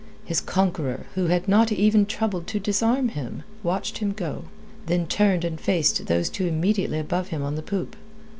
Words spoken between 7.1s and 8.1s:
him on the poop.